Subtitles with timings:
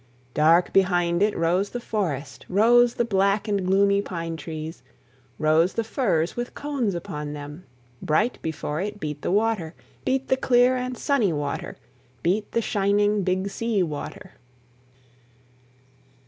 [0.33, 4.81] Dark behind it rose the forest, Rose the black and gloomy pine trees,
[5.37, 7.65] Rose the firs with cones upon them;
[8.01, 11.77] Bright before it beat the water, Beat the clear and sunny water,
[12.23, 14.31] Beat the shining Big Sea Water.